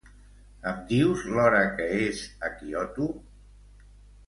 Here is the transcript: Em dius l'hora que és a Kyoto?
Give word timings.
Em 0.71 0.79
dius 0.91 1.21
l'hora 1.35 1.61
que 1.75 1.87
és 1.99 2.23
a 2.49 2.51
Kyoto? 2.57 3.11